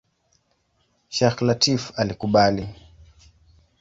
Sheikh 1.15 1.39
Lateef 1.45 1.83
alikubali. 2.01 2.65